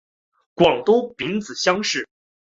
[0.55, 2.07] 广东丙子乡试。